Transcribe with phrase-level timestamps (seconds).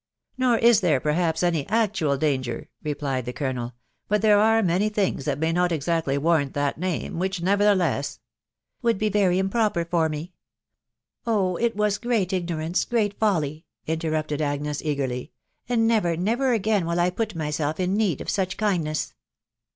[0.33, 0.99] ic Not is there?
[0.99, 3.73] pethapfti anjy<* aetuadi dangar/' replied the* colonel';
[4.09, 8.17] <*tmt tltere* are many thingi that may no* exactly' warrant* that namey wiricb nevertheksB ..*«»""
[8.83, 10.33] WeuM bw ?eryj improper fiar me!
[10.97, 16.57] „.„..> Ohl it waa great ignorance— great folly!" interrupted Agnes eagerly ~ tc and, nerer, newer
[16.57, 19.13] agai&wili I put myself imneed of such kindness!